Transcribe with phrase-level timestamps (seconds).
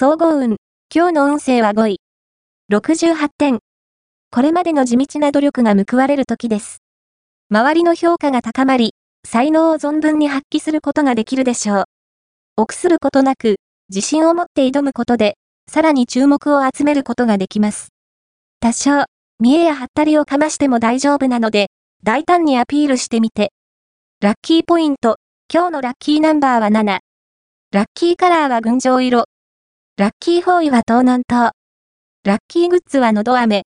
[0.00, 0.58] 総合運。
[0.94, 2.00] 今日の運勢は5位。
[2.70, 3.58] 68点。
[4.30, 6.84] これまでの地道な努力が報われる時です。
[7.50, 8.92] 周りの評価が高まり、
[9.26, 11.84] 才能を存分に発揮することができるでしょう。
[12.56, 13.56] 臆することなく、
[13.88, 15.34] 自信を持って挑むことで、
[15.68, 17.88] さらに注目を集めることができます。
[18.60, 19.06] 多少、
[19.40, 21.72] 見栄やはったりをかましても大丈夫なので、
[22.04, 23.50] 大胆にアピールしてみて。
[24.20, 25.16] ラッキーポイント。
[25.52, 27.00] 今日のラッキーナンバーは7。
[27.72, 29.24] ラッキーカラーは群青色。
[29.98, 31.50] ラッキーフォーイは東南東。
[32.22, 33.64] ラッキーグッズはのど飴。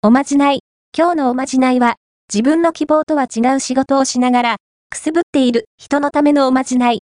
[0.00, 0.60] おまじない。
[0.96, 1.96] 今日のおまじないは、
[2.32, 4.56] 自分の希望とは違う仕事をしながら、
[4.90, 7.00] くすぶっている人のためのおまじない。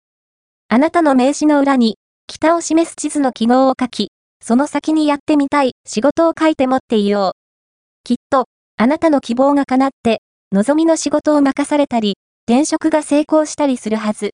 [0.70, 7.38] あなたの名刺の裏に、北を示す地図の記号を書き、その先にやってみたい仕事を書いて持っていよう。
[8.02, 8.46] きっと、
[8.78, 10.22] あなたの希望が叶って、
[10.52, 12.14] 望みの仕事を任されたり、
[12.48, 14.30] 転職が成功したりするはず。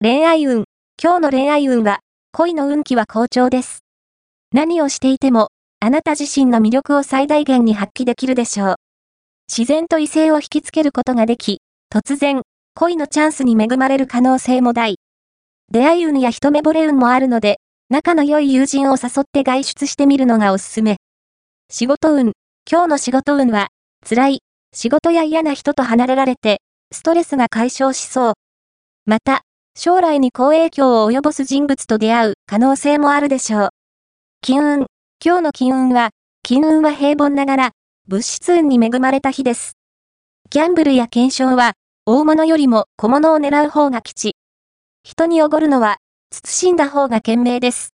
[0.00, 0.64] 恋愛運。
[1.00, 2.00] 今日の恋愛運は、
[2.34, 3.84] 恋の運気は好調です。
[4.54, 5.48] 何をしていても、
[5.80, 8.74] あなた自身の魅力を最大限に発揮できるでしょう。
[9.54, 11.60] 自然と異性を引きつけることができ、
[11.94, 12.40] 突然、
[12.74, 14.96] 恋のチャンスに恵まれる可能性も大。
[15.70, 17.58] 出会い運や一目惚れ運もあるので、
[17.90, 20.96] 仲の良い友人を誘って外出してみるのがおすすめ。
[21.70, 22.32] 仕事運。
[22.66, 23.68] 今日の仕事運は、
[24.08, 24.38] 辛い、
[24.72, 26.62] 仕事や嫌な人と離れられて、
[26.94, 28.32] ストレスが解消しそう。
[29.04, 29.42] また、
[29.74, 33.68] 将来に好影響を及ぼす人物と出会う可能性もあるでしょう。
[34.40, 34.86] 金運。
[35.24, 36.10] 今日の金運は、
[36.44, 37.70] 金運は平凡ながら、
[38.06, 39.72] 物質運に恵まれた日です。
[40.50, 41.72] ギャンブルや検証は、
[42.06, 44.36] 大物よりも小物を狙う方が吉。
[45.02, 45.96] 人におごるのは、
[46.30, 47.90] 慎んだ方が賢明です。